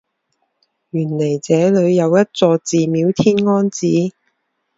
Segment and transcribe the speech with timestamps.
[0.89, 3.85] 原来这里有一座寺庙天安寺。